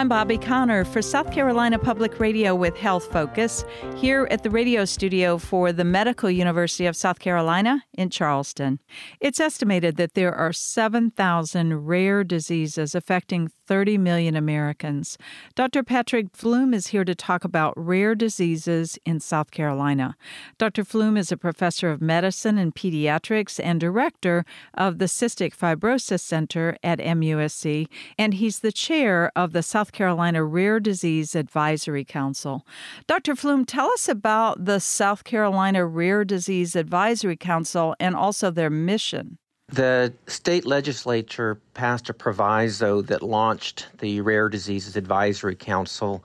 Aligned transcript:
I'm 0.00 0.08
Bobbi 0.08 0.40
Conner 0.40 0.86
for 0.86 1.02
South 1.02 1.30
Carolina 1.30 1.78
Public 1.78 2.18
Radio 2.18 2.54
with 2.54 2.74
Health 2.74 3.12
Focus 3.12 3.66
here 3.96 4.26
at 4.30 4.42
the 4.42 4.48
radio 4.48 4.86
studio 4.86 5.36
for 5.36 5.72
the 5.72 5.84
Medical 5.84 6.30
University 6.30 6.86
of 6.86 6.96
South 6.96 7.18
Carolina 7.18 7.84
in 7.92 8.08
Charleston. 8.08 8.80
It's 9.20 9.38
estimated 9.38 9.96
that 9.96 10.14
there 10.14 10.34
are 10.34 10.54
7,000 10.54 11.86
rare 11.86 12.24
diseases 12.24 12.94
affecting 12.94 13.50
30 13.66 13.98
million 13.98 14.36
Americans. 14.36 15.18
Dr. 15.54 15.84
Patrick 15.84 16.34
Flume 16.34 16.72
is 16.74 16.88
here 16.88 17.04
to 17.04 17.14
talk 17.14 17.44
about 17.44 17.74
rare 17.76 18.14
diseases 18.14 18.98
in 19.04 19.20
South 19.20 19.50
Carolina. 19.50 20.16
Dr. 20.58 20.82
Flume 20.82 21.18
is 21.18 21.30
a 21.30 21.36
professor 21.36 21.90
of 21.90 22.00
medicine 22.00 22.56
and 22.56 22.74
pediatrics 22.74 23.60
and 23.62 23.78
director 23.78 24.46
of 24.74 24.98
the 24.98 25.04
Cystic 25.04 25.54
Fibrosis 25.54 26.20
Center 26.20 26.78
at 26.82 26.98
MUSC, 26.98 27.86
and 28.18 28.34
he's 28.34 28.58
the 28.60 28.72
chair 28.72 29.30
of 29.36 29.52
the 29.52 29.62
South 29.62 29.89
Carolina 29.92 30.44
Rare 30.44 30.80
Disease 30.80 31.34
Advisory 31.34 32.04
Council. 32.04 32.66
Dr. 33.06 33.36
Flume, 33.36 33.64
tell 33.64 33.88
us 33.92 34.08
about 34.08 34.64
the 34.64 34.80
South 34.80 35.24
Carolina 35.24 35.86
Rare 35.86 36.24
Disease 36.24 36.76
Advisory 36.76 37.36
Council 37.36 37.94
and 38.00 38.14
also 38.16 38.50
their 38.50 38.70
mission. 38.70 39.38
The 39.72 40.12
state 40.26 40.66
legislature 40.66 41.60
passed 41.74 42.08
a 42.08 42.14
proviso 42.14 43.02
that 43.02 43.22
launched 43.22 43.86
the 43.98 44.20
Rare 44.20 44.48
Diseases 44.48 44.96
Advisory 44.96 45.54
Council, 45.54 46.24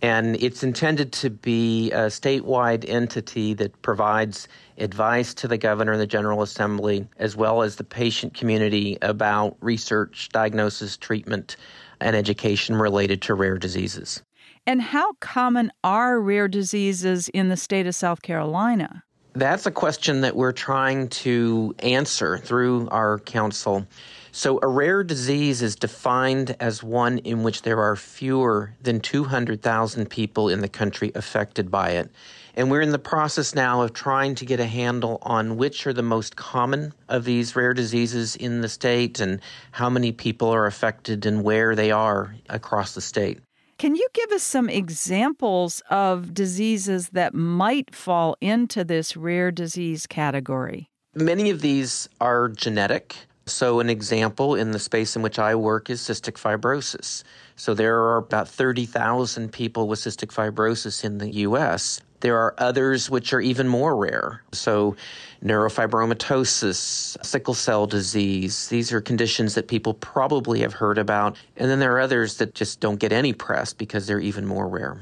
and 0.00 0.36
it's 0.42 0.62
intended 0.62 1.12
to 1.12 1.28
be 1.28 1.90
a 1.92 2.06
statewide 2.06 2.88
entity 2.88 3.52
that 3.54 3.82
provides 3.82 4.48
advice 4.78 5.34
to 5.34 5.48
the 5.48 5.58
governor 5.58 5.92
and 5.92 6.00
the 6.00 6.06
General 6.06 6.40
Assembly, 6.40 7.06
as 7.18 7.36
well 7.36 7.62
as 7.62 7.76
the 7.76 7.84
patient 7.84 8.32
community 8.32 8.96
about 9.02 9.58
research, 9.60 10.30
diagnosis, 10.32 10.96
treatment, 10.96 11.56
and 12.00 12.16
education 12.16 12.76
related 12.76 13.22
to 13.22 13.34
rare 13.34 13.58
diseases. 13.58 14.22
And 14.66 14.82
how 14.82 15.12
common 15.20 15.70
are 15.84 16.20
rare 16.20 16.48
diseases 16.48 17.28
in 17.28 17.48
the 17.48 17.56
state 17.56 17.86
of 17.86 17.94
South 17.94 18.22
Carolina? 18.22 19.04
That's 19.34 19.66
a 19.66 19.70
question 19.70 20.22
that 20.22 20.34
we're 20.34 20.52
trying 20.52 21.08
to 21.08 21.74
answer 21.80 22.38
through 22.38 22.88
our 22.88 23.18
council. 23.18 23.86
So, 24.32 24.58
a 24.62 24.66
rare 24.66 25.04
disease 25.04 25.60
is 25.60 25.76
defined 25.76 26.56
as 26.58 26.82
one 26.82 27.18
in 27.18 27.42
which 27.42 27.62
there 27.62 27.80
are 27.80 27.96
fewer 27.96 28.72
than 28.82 29.00
200,000 29.00 30.08
people 30.08 30.48
in 30.48 30.62
the 30.62 30.68
country 30.68 31.12
affected 31.14 31.70
by 31.70 31.90
it. 31.90 32.10
And 32.56 32.70
we're 32.70 32.80
in 32.80 32.90
the 32.90 32.98
process 32.98 33.54
now 33.54 33.82
of 33.82 33.92
trying 33.92 34.34
to 34.36 34.46
get 34.46 34.60
a 34.60 34.66
handle 34.66 35.18
on 35.20 35.58
which 35.58 35.86
are 35.86 35.92
the 35.92 36.02
most 36.02 36.36
common 36.36 36.94
of 37.06 37.24
these 37.24 37.54
rare 37.54 37.74
diseases 37.74 38.34
in 38.34 38.62
the 38.62 38.68
state 38.70 39.20
and 39.20 39.40
how 39.72 39.90
many 39.90 40.10
people 40.10 40.48
are 40.48 40.64
affected 40.64 41.26
and 41.26 41.44
where 41.44 41.76
they 41.76 41.90
are 41.90 42.34
across 42.48 42.94
the 42.94 43.02
state. 43.02 43.40
Can 43.76 43.94
you 43.94 44.08
give 44.14 44.32
us 44.32 44.42
some 44.42 44.70
examples 44.70 45.82
of 45.90 46.32
diseases 46.32 47.10
that 47.10 47.34
might 47.34 47.94
fall 47.94 48.38
into 48.40 48.84
this 48.84 49.18
rare 49.18 49.50
disease 49.50 50.06
category? 50.06 50.88
Many 51.14 51.50
of 51.50 51.60
these 51.60 52.08
are 52.22 52.48
genetic. 52.48 53.16
So, 53.48 53.78
an 53.78 53.88
example 53.88 54.56
in 54.56 54.72
the 54.72 54.78
space 54.80 55.14
in 55.14 55.22
which 55.22 55.38
I 55.38 55.54
work 55.54 55.88
is 55.88 56.00
cystic 56.00 56.32
fibrosis. 56.32 57.22
So, 57.54 57.74
there 57.74 58.00
are 58.00 58.16
about 58.16 58.48
30,000 58.48 59.52
people 59.52 59.86
with 59.86 60.00
cystic 60.00 60.32
fibrosis 60.34 61.04
in 61.04 61.18
the 61.18 61.30
US. 61.46 62.00
There 62.20 62.36
are 62.36 62.56
others 62.58 63.08
which 63.08 63.32
are 63.32 63.40
even 63.40 63.68
more 63.68 63.96
rare. 63.96 64.42
So, 64.50 64.96
neurofibromatosis, 65.44 67.24
sickle 67.24 67.54
cell 67.54 67.86
disease, 67.86 68.66
these 68.66 68.92
are 68.92 69.00
conditions 69.00 69.54
that 69.54 69.68
people 69.68 69.94
probably 69.94 70.60
have 70.62 70.72
heard 70.72 70.98
about. 70.98 71.36
And 71.56 71.70
then 71.70 71.78
there 71.78 71.94
are 71.94 72.00
others 72.00 72.38
that 72.38 72.52
just 72.56 72.80
don't 72.80 72.98
get 72.98 73.12
any 73.12 73.32
press 73.32 73.72
because 73.72 74.08
they're 74.08 74.18
even 74.18 74.44
more 74.44 74.66
rare. 74.66 74.98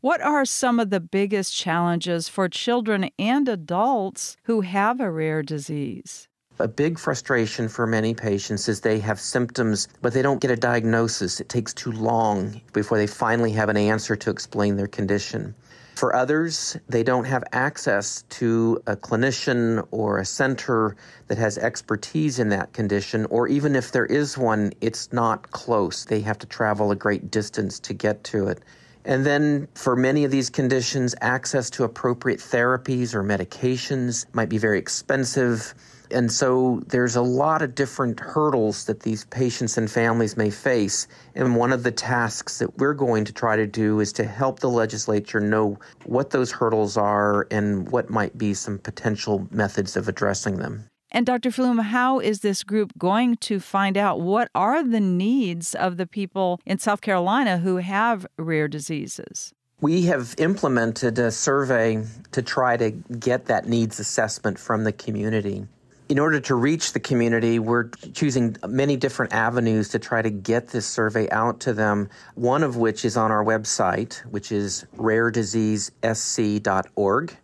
What 0.00 0.22
are 0.22 0.46
some 0.46 0.80
of 0.80 0.88
the 0.88 0.98
biggest 0.98 1.54
challenges 1.54 2.26
for 2.26 2.48
children 2.48 3.10
and 3.18 3.46
adults 3.50 4.38
who 4.44 4.62
have 4.62 4.98
a 4.98 5.10
rare 5.10 5.42
disease? 5.42 6.26
A 6.62 6.68
big 6.68 6.96
frustration 6.96 7.66
for 7.66 7.88
many 7.88 8.14
patients 8.14 8.68
is 8.68 8.80
they 8.80 9.00
have 9.00 9.18
symptoms, 9.18 9.88
but 10.00 10.12
they 10.12 10.22
don't 10.22 10.40
get 10.40 10.52
a 10.52 10.56
diagnosis. 10.56 11.40
It 11.40 11.48
takes 11.48 11.74
too 11.74 11.90
long 11.90 12.60
before 12.72 12.98
they 12.98 13.08
finally 13.08 13.50
have 13.50 13.68
an 13.68 13.76
answer 13.76 14.14
to 14.14 14.30
explain 14.30 14.76
their 14.76 14.86
condition. 14.86 15.56
For 15.96 16.14
others, 16.14 16.76
they 16.88 17.02
don't 17.02 17.24
have 17.24 17.42
access 17.50 18.22
to 18.38 18.80
a 18.86 18.94
clinician 18.94 19.84
or 19.90 20.20
a 20.20 20.24
center 20.24 20.94
that 21.26 21.36
has 21.36 21.58
expertise 21.58 22.38
in 22.38 22.50
that 22.50 22.72
condition, 22.72 23.26
or 23.26 23.48
even 23.48 23.74
if 23.74 23.90
there 23.90 24.06
is 24.06 24.38
one, 24.38 24.72
it's 24.80 25.12
not 25.12 25.50
close. 25.50 26.04
They 26.04 26.20
have 26.20 26.38
to 26.38 26.46
travel 26.46 26.92
a 26.92 26.96
great 26.96 27.28
distance 27.32 27.80
to 27.80 27.92
get 27.92 28.22
to 28.22 28.46
it. 28.46 28.60
And 29.04 29.26
then 29.26 29.68
for 29.74 29.96
many 29.96 30.24
of 30.24 30.30
these 30.30 30.48
conditions, 30.48 31.14
access 31.20 31.70
to 31.70 31.84
appropriate 31.84 32.38
therapies 32.38 33.14
or 33.14 33.22
medications 33.24 34.26
might 34.32 34.48
be 34.48 34.58
very 34.58 34.78
expensive. 34.78 35.74
And 36.12 36.30
so 36.30 36.82
there's 36.86 37.16
a 37.16 37.22
lot 37.22 37.62
of 37.62 37.74
different 37.74 38.20
hurdles 38.20 38.84
that 38.84 39.00
these 39.00 39.24
patients 39.24 39.78
and 39.78 39.90
families 39.90 40.36
may 40.36 40.50
face. 40.50 41.08
And 41.34 41.56
one 41.56 41.72
of 41.72 41.82
the 41.82 41.90
tasks 41.90 42.58
that 42.58 42.78
we're 42.78 42.94
going 42.94 43.24
to 43.24 43.32
try 43.32 43.56
to 43.56 43.66
do 43.66 43.98
is 44.00 44.12
to 44.14 44.24
help 44.24 44.60
the 44.60 44.70
legislature 44.70 45.40
know 45.40 45.78
what 46.04 46.30
those 46.30 46.52
hurdles 46.52 46.96
are 46.96 47.48
and 47.50 47.90
what 47.90 48.10
might 48.10 48.36
be 48.36 48.54
some 48.54 48.78
potential 48.78 49.48
methods 49.50 49.96
of 49.96 50.06
addressing 50.06 50.58
them. 50.58 50.84
And 51.14 51.26
Dr. 51.26 51.50
Flume, 51.50 51.78
how 51.78 52.20
is 52.20 52.40
this 52.40 52.64
group 52.64 52.92
going 52.96 53.36
to 53.36 53.60
find 53.60 53.98
out 53.98 54.22
what 54.22 54.48
are 54.54 54.82
the 54.82 54.98
needs 54.98 55.74
of 55.74 55.98
the 55.98 56.06
people 56.06 56.58
in 56.64 56.78
South 56.78 57.02
Carolina 57.02 57.58
who 57.58 57.76
have 57.76 58.26
rare 58.38 58.66
diseases? 58.66 59.52
We 59.82 60.06
have 60.06 60.34
implemented 60.38 61.18
a 61.18 61.30
survey 61.30 62.02
to 62.30 62.40
try 62.40 62.78
to 62.78 62.90
get 62.90 63.44
that 63.46 63.68
needs 63.68 64.00
assessment 64.00 64.58
from 64.58 64.84
the 64.84 64.92
community 64.92 65.66
in 66.12 66.18
order 66.18 66.40
to 66.40 66.54
reach 66.54 66.92
the 66.92 67.00
community, 67.00 67.58
we're 67.58 67.88
choosing 68.12 68.54
many 68.68 68.96
different 68.96 69.32
avenues 69.32 69.88
to 69.88 69.98
try 69.98 70.20
to 70.20 70.28
get 70.28 70.68
this 70.68 70.84
survey 70.84 71.26
out 71.30 71.58
to 71.60 71.72
them. 71.72 72.10
One 72.34 72.62
of 72.62 72.76
which 72.76 73.06
is 73.06 73.16
on 73.16 73.30
our 73.30 73.42
website, 73.42 74.16
which 74.26 74.52
is 74.52 74.84
rarediseasesc.org. 74.98 77.36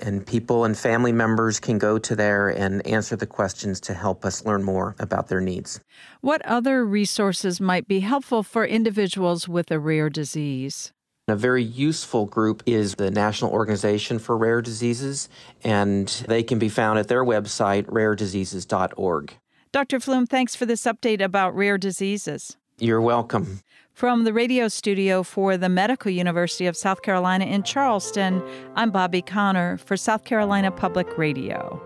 And 0.00 0.26
people 0.26 0.64
and 0.64 0.76
family 0.76 1.12
members 1.12 1.60
can 1.60 1.78
go 1.78 1.98
to 1.98 2.16
there 2.16 2.48
and 2.48 2.86
answer 2.86 3.16
the 3.16 3.26
questions 3.26 3.80
to 3.82 3.94
help 3.94 4.24
us 4.24 4.44
learn 4.44 4.62
more 4.62 4.94
about 4.98 5.28
their 5.28 5.40
needs. 5.40 5.80
What 6.20 6.44
other 6.44 6.84
resources 6.84 7.60
might 7.60 7.88
be 7.88 8.00
helpful 8.00 8.42
for 8.42 8.64
individuals 8.64 9.48
with 9.48 9.70
a 9.70 9.78
rare 9.78 10.10
disease? 10.10 10.92
A 11.28 11.34
very 11.34 11.64
useful 11.64 12.24
group 12.24 12.62
is 12.66 12.94
the 12.94 13.10
National 13.10 13.50
Organization 13.50 14.20
for 14.20 14.36
Rare 14.36 14.62
Diseases, 14.62 15.28
and 15.64 16.06
they 16.28 16.44
can 16.44 16.60
be 16.60 16.68
found 16.68 17.00
at 17.00 17.08
their 17.08 17.24
website, 17.24 17.86
rarediseases.org. 17.86 19.34
Dr. 19.72 19.98
Flume, 19.98 20.26
thanks 20.26 20.54
for 20.54 20.66
this 20.66 20.84
update 20.84 21.20
about 21.20 21.56
rare 21.56 21.78
diseases. 21.78 22.56
You're 22.78 23.00
welcome. 23.00 23.60
From 23.94 24.24
the 24.24 24.34
radio 24.34 24.68
studio 24.68 25.22
for 25.22 25.56
the 25.56 25.70
Medical 25.70 26.10
University 26.10 26.66
of 26.66 26.76
South 26.76 27.00
Carolina 27.00 27.46
in 27.46 27.62
Charleston, 27.62 28.42
I'm 28.74 28.92
Bobbi 28.92 29.24
Conner 29.24 29.78
for 29.78 29.96
South 29.96 30.24
Carolina 30.24 30.70
Public 30.70 31.16
Radio. 31.16 31.80